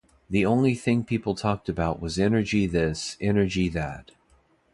[0.31, 4.09] The only thing people talked about was energy this, energy that.